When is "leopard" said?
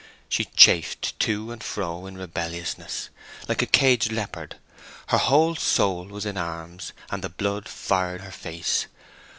4.11-4.55